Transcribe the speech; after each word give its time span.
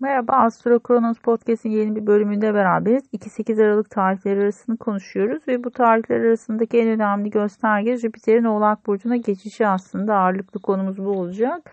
Merhaba 0.00 0.32
Astro 0.32 0.80
Kronos 0.80 1.18
Podcast'in 1.18 1.70
yeni 1.70 1.96
bir 1.96 2.06
bölümünde 2.06 2.54
beraberiz. 2.54 3.02
2-8 3.12 3.62
Aralık 3.64 3.90
tarihleri 3.90 4.40
arasını 4.40 4.76
konuşuyoruz 4.76 5.48
ve 5.48 5.64
bu 5.64 5.70
tarihler 5.70 6.20
arasındaki 6.20 6.78
en 6.78 6.88
önemli 6.88 7.30
gösterge 7.30 7.96
Jüpiter'in 7.96 8.44
Oğlak 8.44 8.86
Burcu'na 8.86 9.16
geçişi 9.16 9.66
aslında 9.66 10.16
ağırlıklı 10.16 10.60
konumuz 10.60 10.98
bu 10.98 11.10
olacak. 11.10 11.70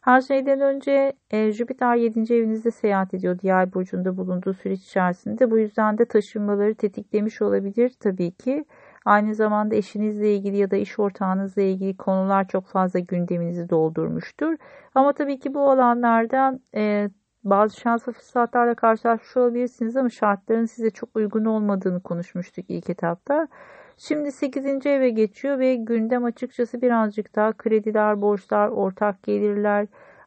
Her 0.00 0.20
şeyden 0.20 0.60
önce 0.60 1.12
e, 1.30 1.52
Jüpiter 1.52 1.96
7. 1.96 2.34
evinizde 2.34 2.70
seyahat 2.70 3.14
ediyor 3.14 3.38
Yay 3.42 3.72
Burcu'nda 3.72 4.16
bulunduğu 4.16 4.54
süreç 4.54 4.80
içerisinde. 4.80 5.50
Bu 5.50 5.58
yüzden 5.58 5.98
de 5.98 6.04
taşınmaları 6.04 6.74
tetiklemiş 6.74 7.42
olabilir 7.42 7.92
tabii 8.00 8.30
ki. 8.30 8.64
Aynı 9.04 9.34
zamanda 9.34 9.74
eşinizle 9.74 10.34
ilgili 10.36 10.56
ya 10.56 10.70
da 10.70 10.76
iş 10.76 10.98
ortağınızla 10.98 11.62
ilgili 11.62 11.96
konular 11.96 12.48
çok 12.48 12.66
fazla 12.66 12.98
gündeminizi 12.98 13.70
doldurmuştur. 13.70 14.56
Ama 14.94 15.12
tabii 15.12 15.38
ki 15.38 15.54
bu 15.54 15.70
alanlarda 15.70 16.58
e, 16.74 17.08
bazı 17.44 17.80
şans 17.80 18.08
ve 18.08 18.12
fırsatlarla 18.12 18.74
karşılaşmış 18.74 19.36
olabilirsiniz 19.36 19.96
ama 19.96 20.08
şartların 20.10 20.64
size 20.64 20.90
çok 20.90 21.16
uygun 21.16 21.44
olmadığını 21.44 22.00
konuşmuştuk 22.02 22.64
ilk 22.68 22.90
etapta. 22.90 23.48
Şimdi 23.96 24.32
8. 24.32 24.86
eve 24.86 25.10
geçiyor 25.10 25.58
ve 25.58 25.74
gündem 25.74 26.24
açıkçası 26.24 26.82
birazcık 26.82 27.36
daha 27.36 27.52
krediler, 27.52 28.20
borçlar, 28.22 28.68
ortak 28.68 29.22
gelirler, 29.22 29.86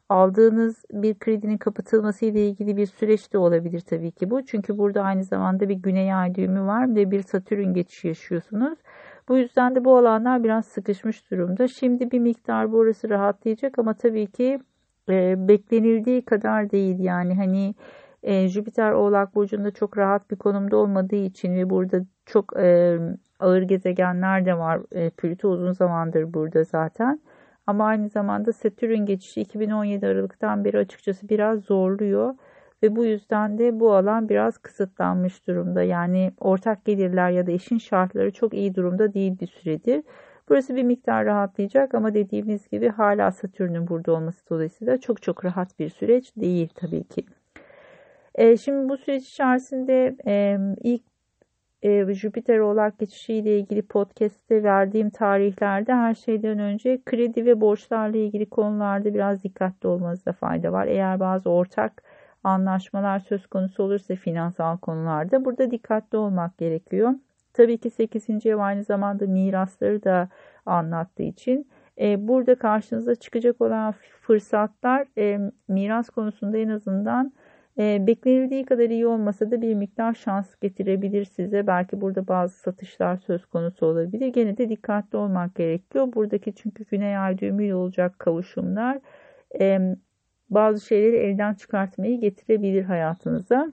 aldığınız 0.10 0.86
bir 0.92 1.20
kredinin 1.20 1.58
kapatılması 1.58 2.26
ile 2.26 2.48
ilgili 2.48 2.78
bir 2.78 2.86
süreç 2.86 3.34
de 3.34 3.38
olabilir 3.38 3.80
tabii 3.80 4.12
ki 4.12 4.30
bu. 4.30 4.46
Çünkü 4.46 4.78
burada 4.78 5.02
aynı 5.02 5.24
zamanda 5.24 5.70
bir 5.70 5.76
güney 5.76 6.14
ay 6.14 6.36
düğümü 6.36 6.62
var 6.62 6.96
ve 6.96 7.12
bir 7.12 7.22
satürn 7.22 7.74
geçişi 7.74 8.08
yaşıyorsunuz. 8.08 8.80
Bu 9.30 9.38
yüzden 9.38 9.76
de 9.76 9.86
bu 9.86 9.98
alanlar 9.98 10.44
biraz 10.44 10.66
sıkışmış 10.66 11.32
durumda. 11.32 11.68
Şimdi 11.68 12.12
bir 12.12 12.20
miktar 12.20 12.72
burası 12.72 13.10
rahatlayacak 13.10 13.80
ama 13.80 13.94
tabii 13.94 14.28
ki 14.28 14.60
e, 15.10 15.48
beklenildiği 15.48 16.26
kadar 16.26 16.72
değil. 16.72 17.00
Yani 17.00 17.36
hani 17.36 17.76
e, 18.24 18.48
Jüpiter 18.48 18.92
Oğlak 18.92 19.36
Burcu'nda 19.36 19.72
çok 19.72 19.98
rahat 19.98 20.32
bir 20.32 20.36
konumda 20.36 20.78
olmadığı 20.78 21.16
için 21.16 21.56
ve 21.56 21.70
burada 21.70 22.06
çok 22.26 22.58
e, 22.60 22.98
ağır 23.40 23.62
gezegenler 23.62 24.46
de 24.46 24.58
var. 24.58 24.82
E, 24.92 25.10
Plüto 25.10 25.50
uzun 25.50 25.72
zamandır 25.72 26.34
burada 26.34 26.64
zaten. 26.64 27.22
Ama 27.68 27.86
aynı 27.86 28.10
zamanda 28.10 28.54
Satürn 28.54 29.06
geçişi 29.06 29.42
2017 29.42 30.08
Aralık'tan 30.08 30.66
beri 30.66 30.78
açıkçası 30.78 31.30
biraz 31.30 31.60
zorluyor. 31.60 32.36
Ve 32.84 32.96
bu 32.96 33.06
yüzden 33.06 33.58
de 33.58 33.80
bu 33.80 33.94
alan 33.94 34.30
biraz 34.30 34.58
kısıtlanmış 34.58 35.48
durumda. 35.48 35.84
Yani 35.84 36.32
ortak 36.40 36.86
gelirler 36.86 37.30
ya 37.30 37.48
da 37.48 37.52
işin 37.52 37.78
şartları 37.78 38.32
çok 38.32 38.54
iyi 38.54 38.76
durumda 38.76 39.14
değil 39.14 39.40
bir 39.40 39.48
süredir. 39.48 40.04
Burası 40.50 40.76
bir 40.76 40.84
miktar 40.84 41.26
rahatlayacak 41.26 41.96
ama 41.96 42.14
dediğimiz 42.14 42.68
gibi 42.70 42.90
hala 42.90 43.32
Satürn'ün 43.32 43.88
burada 43.88 44.12
olması 44.12 44.50
dolayısıyla 44.50 44.98
çok 44.98 45.22
çok 45.22 45.46
rahat 45.46 45.80
bir 45.80 45.90
süreç 45.90 46.36
değil 46.36 46.70
tabii 46.76 47.04
ki. 47.04 47.26
E, 48.36 48.58
şimdi 48.58 48.90
bu 48.90 48.98
süreç 48.98 49.30
içerisinde 49.30 50.16
e, 50.28 50.58
ilk 50.84 51.04
e, 51.82 52.14
Jüpiter 52.14 52.60
oğlak 52.60 53.00
geçişiyle 53.00 53.60
ilgili 53.60 53.82
podcast'te 53.82 54.64
verdiğim 54.64 55.10
tarihlerde 55.10 55.94
her 55.94 56.14
şeyden 56.16 56.60
önce 56.60 57.02
kredi 57.06 57.46
ve 57.46 57.62
borçlarla 57.62 58.18
ilgili 58.18 58.50
konularda 58.50 59.14
biraz 59.14 59.44
dikkatli 59.44 59.88
olmanızda 59.88 60.34
fayda 60.34 60.72
var. 60.72 60.88
Eğer 60.88 61.20
bazı 61.20 61.50
ortak 61.50 62.04
anlaşmalar 62.44 63.20
söz 63.20 63.48
konusu 63.48 63.84
olursa 63.84 64.16
finansal 64.16 64.78
konularda 64.78 65.46
burada 65.46 65.72
dikkatli 65.72 66.18
olmak 66.18 66.58
gerekiyor. 66.58 67.14
Tabii 67.58 67.78
ki 67.78 67.90
8. 67.90 68.46
ev 68.46 68.58
aynı 68.58 68.84
zamanda 68.84 69.28
mirasları 69.28 70.04
da 70.04 70.30
anlattığı 70.66 71.24
için 71.24 71.68
e, 72.02 72.28
burada 72.28 72.56
karşınıza 72.56 73.16
çıkacak 73.16 73.62
olan 73.62 73.94
fırsatlar 74.22 75.08
e, 75.18 75.52
miras 75.68 76.10
konusunda 76.10 76.58
en 76.58 76.70
azından 76.70 77.34
e, 77.80 78.08
beklenildiği 78.08 78.66
kadar 78.66 78.90
iyi 78.90 79.08
olmasa 79.08 79.52
da 79.52 79.62
bir 79.62 79.74
miktar 79.74 80.14
şans 80.14 80.56
getirebilir 80.56 81.26
size. 81.26 81.68
Belki 81.68 82.02
burada 82.02 82.28
bazı 82.28 82.60
satışlar 82.60 83.18
söz 83.18 83.46
konusu 83.46 83.86
olabilir. 83.86 84.28
Gene 84.28 84.58
de 84.58 84.70
dikkatli 84.70 85.18
olmak 85.18 85.56
gerekiyor. 85.56 86.14
Buradaki 86.14 86.56
çünkü 86.56 86.86
güney 86.86 87.18
ay 87.18 87.38
düğümüyle 87.38 87.76
olacak 87.76 88.20
kavuşumlar 88.20 89.00
e, 89.60 89.96
bazı 90.50 90.86
şeyleri 90.86 91.16
elden 91.16 91.54
çıkartmayı 91.54 92.20
getirebilir 92.20 92.84
hayatınıza. 92.84 93.72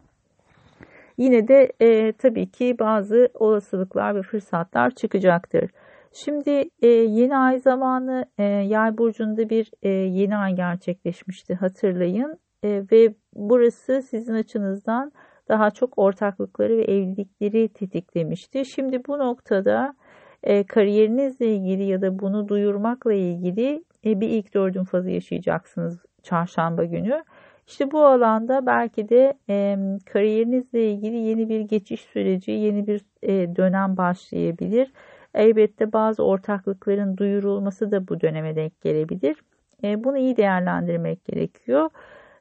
Yine 1.18 1.48
de 1.48 1.72
e, 1.80 2.12
tabii 2.12 2.50
ki 2.50 2.76
bazı 2.78 3.28
olasılıklar 3.34 4.14
ve 4.16 4.22
fırsatlar 4.22 4.90
çıkacaktır. 4.90 5.70
Şimdi 6.12 6.70
e, 6.82 6.86
yeni 6.88 7.36
ay 7.36 7.58
zamanı 7.58 8.26
e, 8.38 8.42
yay 8.44 8.98
burcunda 8.98 9.50
bir 9.50 9.70
e, 9.82 9.88
yeni 9.88 10.36
ay 10.36 10.54
gerçekleşmişti 10.54 11.54
hatırlayın 11.54 12.38
e, 12.64 12.82
ve 12.92 13.14
burası 13.34 14.02
sizin 14.02 14.34
açınızdan 14.34 15.12
daha 15.48 15.70
çok 15.70 15.98
ortaklıkları 15.98 16.76
ve 16.76 16.82
evlilikleri 16.84 17.68
tetiklemişti. 17.68 18.64
Şimdi 18.64 19.04
bu 19.06 19.18
noktada 19.18 19.94
e, 20.42 20.66
kariyerinizle 20.66 21.46
ilgili 21.46 21.84
ya 21.84 22.02
da 22.02 22.18
bunu 22.18 22.48
duyurmakla 22.48 23.12
ilgili 23.12 23.84
e, 24.06 24.20
bir 24.20 24.28
ilk 24.28 24.54
dördün 24.54 24.84
fazı 24.84 25.10
yaşayacaksınız 25.10 25.98
çarşamba 26.22 26.84
günü. 26.84 27.24
İşte 27.66 27.90
bu 27.90 28.04
alanda 28.06 28.66
belki 28.66 29.08
de 29.08 29.34
e, 29.48 29.76
kariyerinizle 30.06 30.92
ilgili 30.92 31.16
yeni 31.16 31.48
bir 31.48 31.60
geçiş 31.60 32.00
süreci, 32.00 32.50
yeni 32.50 32.86
bir 32.86 33.04
e, 33.22 33.56
dönem 33.56 33.96
başlayabilir. 33.96 34.92
Elbette 35.34 35.92
bazı 35.92 36.24
ortaklıkların 36.24 37.16
duyurulması 37.16 37.90
da 37.90 38.08
bu 38.08 38.20
döneme 38.20 38.56
denk 38.56 38.80
gelebilir. 38.80 39.36
E, 39.84 40.04
bunu 40.04 40.18
iyi 40.18 40.36
değerlendirmek 40.36 41.24
gerekiyor. 41.24 41.90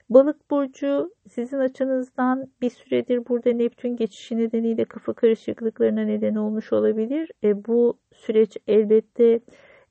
Balık 0.09 0.51
burcu 0.51 1.13
sizin 1.29 1.59
açınızdan 1.59 2.47
bir 2.61 2.69
süredir 2.69 3.27
burada 3.27 3.53
Neptün 3.53 3.95
geçişi 3.95 4.37
nedeniyle 4.37 4.85
kafa 4.85 5.13
karışıklıklarına 5.13 6.01
neden 6.01 6.35
olmuş 6.35 6.73
olabilir. 6.73 7.31
E, 7.43 7.65
bu 7.65 7.99
süreç 8.13 8.57
elbette 8.67 9.39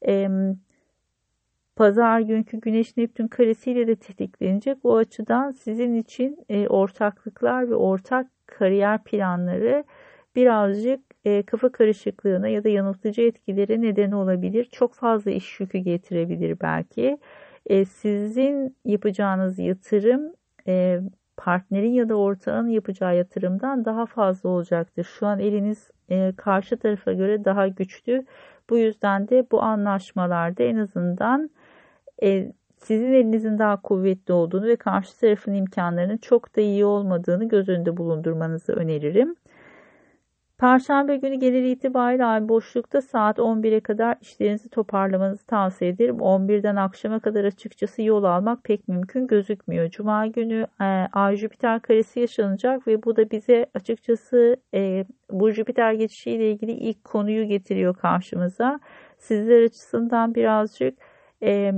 e, 0.07 0.29
pazar 1.77 2.21
günkü 2.21 2.61
Güneş 2.61 2.97
Neptün 2.97 3.29
karesiyle 3.29 3.87
de 3.87 3.97
tetiklenecek. 3.97 4.79
O 4.85 4.97
açıdan 4.97 5.51
sizin 5.51 5.95
için 5.95 6.39
e, 6.49 6.69
ortaklıklar 6.69 7.71
ve 7.71 7.75
ortak 7.75 8.27
kariyer 8.47 9.05
planları 9.05 9.85
birazcık 10.37 11.01
e, 11.25 11.43
kafa 11.43 11.73
karışıklığına 11.73 12.49
ya 12.49 12.65
da 12.65 12.69
yanıltıcı 12.69 13.23
etkilere 13.23 13.81
neden 13.81 14.13
olabilir. 14.13 14.65
Çok 14.65 14.95
fazla 14.95 15.31
iş 15.31 15.61
yükü 15.61 15.79
getirebilir 15.79 16.61
belki. 16.61 17.19
E, 17.67 17.85
sizin 17.85 18.77
yapacağınız 18.85 19.59
yatırım 19.59 20.33
e, 20.67 21.01
partnerin 21.37 21.93
ya 21.93 22.09
da 22.09 22.15
ortağın 22.15 22.69
yapacağı 22.69 23.17
yatırımdan 23.17 23.85
daha 23.85 24.07
fazla 24.07 24.49
olacaktır. 24.49 25.05
Şu 25.19 25.27
an 25.27 25.39
eliniz 25.41 25.91
e, 26.11 26.33
karşı 26.37 26.77
tarafa 26.77 27.13
göre 27.13 27.45
daha 27.45 27.69
güçlü. 27.69 28.27
Bu 28.71 28.79
yüzden 28.79 29.29
de 29.29 29.47
bu 29.51 29.63
anlaşmalarda 29.63 30.63
en 30.63 30.77
azından 30.77 31.51
e, 32.23 32.53
sizin 32.79 33.13
elinizin 33.13 33.59
daha 33.59 33.83
kuvvetli 33.83 34.35
olduğunu 34.35 34.67
ve 34.67 34.77
karşı 34.77 35.21
tarafın 35.21 35.55
imkanlarının 35.55 36.17
çok 36.17 36.57
da 36.57 36.61
iyi 36.61 36.85
olmadığını 36.85 37.49
göz 37.49 37.69
önünde 37.69 37.97
bulundurmanızı 37.97 38.73
öneririm. 38.73 39.37
Perşembe 40.63 41.17
günü 41.17 41.35
genel 41.35 41.65
itibariyle 41.65 42.25
ay 42.25 42.49
boşlukta 42.49 43.01
saat 43.01 43.39
11'e 43.39 43.81
kadar 43.81 44.17
işlerinizi 44.21 44.69
toparlamanızı 44.69 45.47
tavsiye 45.47 45.91
ederim. 45.91 46.17
11'den 46.17 46.77
akşama 46.77 47.21
kadar 47.21 47.45
açıkçası 47.45 48.03
yol 48.03 48.25
almak 48.25 48.65
pek 48.65 48.89
mümkün 48.89 49.27
gözükmüyor. 49.27 49.91
Cuma 49.91 50.27
günü 50.27 50.67
e, 50.81 50.85
ay 51.13 51.37
Jüpiter 51.37 51.83
karesi 51.83 52.21
yaşanacak 52.21 52.87
ve 52.87 53.03
bu 53.03 53.17
da 53.17 53.31
bize 53.31 53.67
açıkçası 53.75 54.57
e, 54.75 55.05
bu 55.31 55.51
Jüpiter 55.51 55.93
geçişiyle 55.93 56.51
ilgili 56.51 56.73
ilk 56.73 57.05
konuyu 57.05 57.45
getiriyor 57.49 57.97
karşımıza. 57.97 58.81
Sizler 59.19 59.63
açısından 59.63 60.35
birazcık 60.35 60.99
e, 61.43 61.73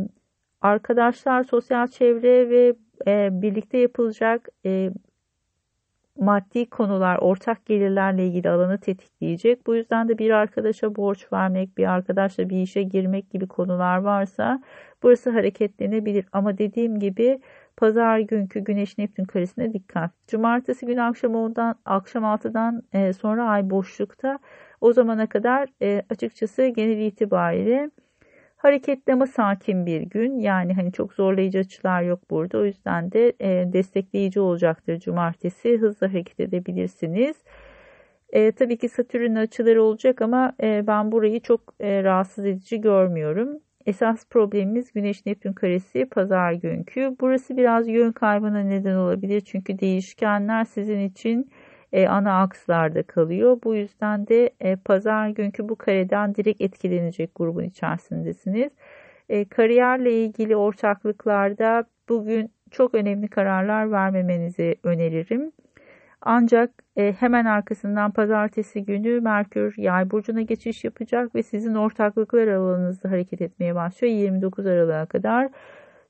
arkadaşlar, 0.64 1.44
sosyal 1.44 1.86
çevre 1.88 2.50
ve 2.50 2.75
e, 3.06 3.28
birlikte 3.32 3.78
yapılacak 3.78 4.48
e, 4.66 4.91
maddi 6.21 6.71
konular, 6.71 7.18
ortak 7.18 7.66
gelirlerle 7.66 8.27
ilgili 8.27 8.50
alanı 8.50 8.78
tetikleyecek. 8.78 9.66
Bu 9.66 9.74
yüzden 9.74 10.09
de 10.09 10.18
bir 10.18 10.30
arkadaşa 10.30 10.97
borç 10.97 11.33
vermek, 11.33 11.78
bir 11.78 11.86
arkadaşla 11.86 12.50
bir 12.50 12.62
işe 12.62 12.83
girmek 12.83 13.30
gibi 13.30 13.47
konular 13.48 13.98
varsa 13.98 14.62
burası 15.03 15.30
hareketlenebilir. 15.30 16.24
Ama 16.33 16.59
dediğim 16.59 16.98
gibi 16.98 17.41
pazar 17.77 18.18
günkü 18.18 18.60
Güneş 18.60 18.98
Neptün 18.98 19.24
karesine 19.24 19.72
dikkat. 19.72 20.10
Cumartesi 20.28 20.86
günü 20.86 21.03
akşam 21.03 21.33
10'dan 21.33 21.74
akşam 21.84 22.24
6'dan 22.24 22.83
e, 22.92 23.12
sonra 23.12 23.44
ay 23.44 23.71
boşlukta. 23.71 24.39
O 24.80 24.92
zamana 24.92 25.28
kadar 25.28 25.68
e, 25.83 26.03
açıkçası 26.10 26.66
genel 26.66 26.98
itibariyle 26.98 27.91
Hareketli 28.65 29.13
ama 29.13 29.27
sakin 29.27 29.87
bir 29.87 30.01
gün. 30.01 30.39
Yani 30.39 30.75
hani 30.75 30.93
çok 30.93 31.13
zorlayıcı 31.13 31.59
açılar 31.59 32.03
yok 32.03 32.31
burada. 32.31 32.59
O 32.59 32.65
yüzden 32.65 33.13
de 33.13 33.33
e, 33.41 33.72
destekleyici 33.72 34.41
olacaktır 34.41 35.01
cumartesi. 35.01 35.78
Hızlı 35.78 36.07
hareket 36.07 36.41
edebilirsiniz. 36.41 37.37
E, 38.33 38.53
tabii 38.53 38.78
ki 38.78 38.89
Satürn 38.89 39.34
açıları 39.34 39.83
olacak 39.83 40.22
ama 40.22 40.53
e, 40.63 40.87
ben 40.87 41.13
burayı 41.13 41.41
çok 41.41 41.75
e, 41.81 42.03
rahatsız 42.05 42.47
edici 42.47 42.81
görmüyorum. 42.81 43.61
Esas 43.87 44.27
problemimiz 44.31 44.93
Güneş 44.93 45.27
Neptün 45.27 45.53
karesi 45.53 46.07
pazar 46.07 46.53
günkü. 46.53 47.16
Burası 47.21 47.57
biraz 47.57 47.89
yön 47.89 48.13
kaybına 48.13 48.61
neden 48.61 48.97
olabilir. 48.97 49.41
Çünkü 49.41 49.78
değişkenler 49.78 50.65
sizin 50.65 50.99
için 50.99 51.51
e, 51.94 52.08
ana 52.08 52.42
akslarda 52.42 53.02
kalıyor. 53.02 53.58
Bu 53.64 53.74
yüzden 53.74 54.26
de 54.26 54.50
e, 54.60 54.76
pazar 54.76 55.28
günkü 55.28 55.68
bu 55.68 55.76
kareden 55.76 56.34
direkt 56.34 56.60
etkilenecek 56.60 57.30
grubun 57.34 57.64
içerisindesiniz. 57.64 58.72
E, 59.28 59.44
kariyerle 59.48 60.12
ilgili 60.24 60.56
ortaklıklarda 60.56 61.84
bugün 62.08 62.50
çok 62.70 62.94
önemli 62.94 63.28
kararlar 63.28 63.92
vermemenizi 63.92 64.76
öneririm. 64.82 65.52
Ancak 66.22 66.70
e, 66.96 67.12
hemen 67.12 67.44
arkasından 67.44 68.10
pazartesi 68.10 68.84
günü 68.84 69.20
Merkür 69.20 69.74
Yay 69.76 70.10
burcuna 70.10 70.42
geçiş 70.42 70.84
yapacak 70.84 71.34
ve 71.34 71.42
sizin 71.42 71.74
ortaklıklar 71.74 72.48
alanınızda 72.48 73.10
hareket 73.10 73.42
etmeye 73.42 73.74
başlıyor 73.74 74.14
29 74.14 74.66
Aralık'a 74.66 75.06
kadar. 75.06 75.48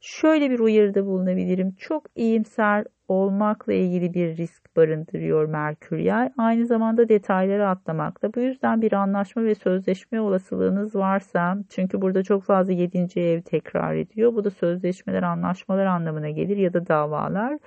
Şöyle 0.07 0.51
bir 0.51 0.59
uyarıda 0.59 1.07
bulunabilirim. 1.07 1.75
Çok 1.79 2.05
iyimser 2.15 2.85
olmakla 3.09 3.73
ilgili 3.73 4.15
bir 4.15 4.37
risk 4.37 4.77
barındırıyor 4.77 5.45
Merkür 5.45 5.99
Yay. 5.99 6.31
Aynı 6.39 6.67
zamanda 6.67 7.09
detayları 7.09 7.69
atlamakta. 7.69 8.35
Bu 8.35 8.41
yüzden 8.41 8.83
bir 8.83 8.93
anlaşma 8.93 9.45
ve 9.45 9.55
sözleşme 9.55 10.21
olasılığınız 10.21 10.95
varsa 10.95 11.57
çünkü 11.69 12.01
burada 12.01 12.23
çok 12.23 12.43
fazla 12.45 12.73
7. 12.73 13.21
ev 13.21 13.43
tekrar 13.43 13.95
ediyor. 13.95 14.35
Bu 14.35 14.45
da 14.45 14.51
sözleşmeler, 14.51 15.23
anlaşmalar 15.23 15.87
anlamına 15.87 16.31
gelir 16.31 16.57
ya 16.57 16.73
da 16.73 16.87
davalar. 16.87 17.59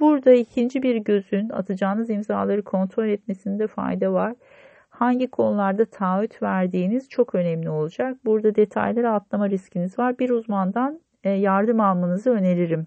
Burada 0.00 0.32
ikinci 0.32 0.82
bir 0.82 0.96
gözün 0.96 1.48
atacağınız 1.48 2.10
imzaları 2.10 2.62
kontrol 2.62 3.08
etmesinde 3.08 3.66
fayda 3.66 4.12
var. 4.12 4.34
Hangi 4.90 5.26
konularda 5.26 5.84
taahhüt 5.84 6.42
verdiğiniz 6.42 7.08
çok 7.08 7.34
önemli 7.34 7.70
olacak. 7.70 8.16
Burada 8.24 8.54
detayları 8.54 9.10
atlama 9.10 9.50
riskiniz 9.50 9.98
var. 9.98 10.18
Bir 10.18 10.30
uzmandan 10.30 11.00
yardım 11.30 11.80
almanızı 11.80 12.30
öneririm. 12.30 12.86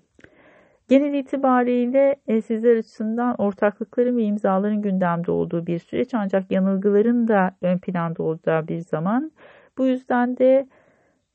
Genel 0.90 1.14
itibariyle 1.14 2.16
e, 2.28 2.42
sizler 2.42 2.78
açısından 2.78 3.36
ortaklıkların 3.36 4.18
ve 4.18 4.24
imzaların 4.24 4.82
gündemde 4.82 5.32
olduğu 5.32 5.68
bir 5.68 5.80
süreç 5.80 6.14
ancak 6.14 6.52
yanılgıların 6.52 7.28
da 7.28 7.56
ön 7.62 7.78
planda 7.78 8.24
olduğu 8.24 8.68
bir 8.68 8.80
zaman. 8.80 9.32
Bu 9.78 9.88
yüzden 9.88 10.38
de 10.38 10.68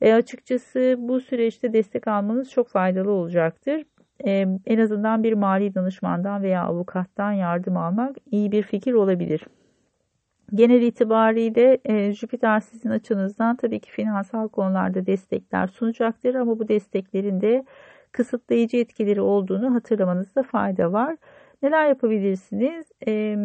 e, 0.00 0.14
açıkçası 0.14 0.96
bu 0.98 1.20
süreçte 1.20 1.72
destek 1.72 2.08
almanız 2.08 2.50
çok 2.50 2.68
faydalı 2.68 3.10
olacaktır 3.10 3.82
en 4.66 4.78
azından 4.78 5.22
bir 5.22 5.32
mali 5.32 5.74
danışmandan 5.74 6.42
veya 6.42 6.62
avukattan 6.62 7.32
yardım 7.32 7.76
almak 7.76 8.16
iyi 8.30 8.52
bir 8.52 8.62
fikir 8.62 8.92
olabilir. 8.92 9.44
Genel 10.54 10.82
itibariyle 10.82 11.78
e, 11.84 12.12
Jüpiter 12.12 12.60
sizin 12.60 12.90
açınızdan 12.90 13.56
tabii 13.56 13.80
ki 13.80 13.90
finansal 13.90 14.48
konularda 14.48 15.06
destekler 15.06 15.66
sunacaktır 15.66 16.34
ama 16.34 16.58
bu 16.58 16.68
desteklerin 16.68 17.40
de 17.40 17.64
kısıtlayıcı 18.12 18.76
etkileri 18.76 19.20
olduğunu 19.20 19.74
hatırlamanızda 19.74 20.42
fayda 20.42 20.92
var. 20.92 21.16
Neler 21.62 21.88
yapabilirsiniz? 21.88 22.86
E, 23.06 23.36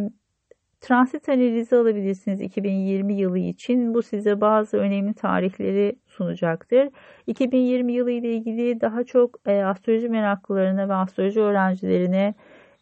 transit 0.81 1.29
analizi 1.29 1.75
alabilirsiniz 1.75 2.41
2020 2.41 3.13
yılı 3.13 3.39
için. 3.39 3.93
Bu 3.93 4.03
size 4.03 4.41
bazı 4.41 4.77
önemli 4.77 5.13
tarihleri 5.13 5.99
sunacaktır. 6.07 6.89
2020 7.27 7.93
yılı 7.93 8.11
ile 8.11 8.33
ilgili 8.35 8.81
daha 8.81 9.03
çok 9.03 9.39
e, 9.45 9.63
astroloji 9.63 10.09
meraklılarına 10.09 10.89
ve 10.89 10.93
astroloji 10.93 11.39
öğrencilerine 11.41 12.33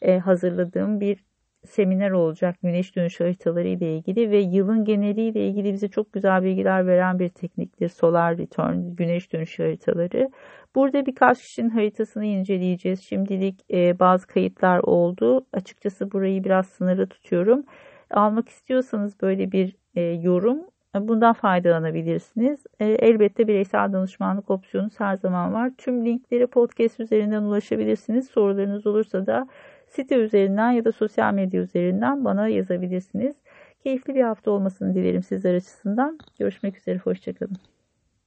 e, 0.02 0.18
hazırladığım 0.20 1.00
bir 1.00 1.26
seminer 1.66 2.12
olacak 2.12 2.56
güneş 2.64 2.96
dönüş 2.96 3.20
haritaları 3.20 3.68
ile 3.68 3.98
ilgili 3.98 4.32
ve 4.32 4.38
yılın 4.38 4.86
geneliyle 4.86 5.48
ilgili 5.48 5.74
bize 5.74 5.88
çok 5.88 6.14
güzel 6.14 6.44
bilgiler 6.44 6.88
veren 6.88 7.20
bir 7.20 7.30
tekniktir 7.30 7.90
solar 7.90 8.38
return 8.38 8.96
güneş 8.96 9.34
dönüş 9.34 9.60
haritaları. 9.60 10.30
Burada 10.76 11.06
birkaç 11.06 11.42
kişinin 11.42 11.70
haritasını 11.70 12.26
inceleyeceğiz. 12.26 13.02
Şimdilik 13.02 13.74
e, 13.74 14.00
bazı 14.00 14.28
kayıtlar 14.28 14.80
oldu. 14.80 15.46
Açıkçası 15.54 16.12
burayı 16.12 16.44
biraz 16.44 16.68
sınırlı 16.68 17.08
tutuyorum. 17.08 17.64
Almak 18.12 18.50
istiyorsanız 18.50 19.22
böyle 19.22 19.52
bir 19.52 19.76
e, 19.96 20.02
yorum 20.02 20.60
Bundan 21.00 21.34
faydalanabilirsiniz. 21.34 22.64
E, 22.80 22.86
elbette 22.86 23.48
bireysel 23.48 23.94
danışmanlık 23.94 24.50
opsiyonu 24.50 24.90
her 24.98 25.16
zaman 25.16 25.54
var. 25.54 25.72
Tüm 25.78 26.06
linkleri 26.06 26.48
podcast 26.48 27.00
üzerinden 27.00 27.42
ulaşabilirsiniz. 27.42 28.28
Sorularınız 28.28 28.88
olursa 28.88 29.26
da 29.26 29.48
site 29.88 30.16
üzerinden 30.16 30.72
ya 30.72 30.86
da 30.86 30.92
sosyal 30.92 31.34
medya 31.34 31.62
üzerinden 31.62 32.26
bana 32.26 32.48
yazabilirsiniz. 32.48 33.36
Keyifli 33.84 34.16
bir 34.16 34.22
hafta 34.22 34.52
olmasını 34.52 34.96
dilerim 34.96 35.24
sizler 35.24 35.56
açısından. 35.56 36.20
Görüşmek 36.40 36.78
üzere, 36.78 36.98
hoşçakalın. 36.98 37.75